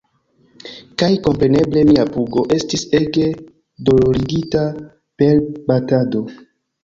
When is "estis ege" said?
2.55-3.27